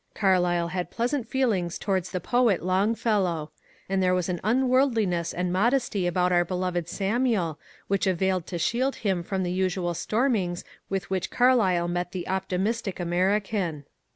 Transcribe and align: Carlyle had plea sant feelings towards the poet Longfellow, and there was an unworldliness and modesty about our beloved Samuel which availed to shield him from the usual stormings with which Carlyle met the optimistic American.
Carlyle 0.15 0.69
had 0.69 0.89
plea 0.89 1.09
sant 1.09 1.27
feelings 1.27 1.77
towards 1.77 2.09
the 2.09 2.19
poet 2.19 2.63
Longfellow, 2.65 3.51
and 3.87 4.01
there 4.01 4.15
was 4.15 4.29
an 4.29 4.39
unworldliness 4.43 5.31
and 5.31 5.53
modesty 5.53 6.07
about 6.07 6.31
our 6.31 6.43
beloved 6.43 6.89
Samuel 6.89 7.59
which 7.87 8.07
availed 8.07 8.47
to 8.47 8.57
shield 8.57 8.95
him 8.95 9.21
from 9.21 9.43
the 9.43 9.51
usual 9.51 9.93
stormings 9.93 10.63
with 10.89 11.11
which 11.11 11.29
Carlyle 11.29 11.87
met 11.87 12.13
the 12.13 12.27
optimistic 12.27 12.99
American. 12.99 13.85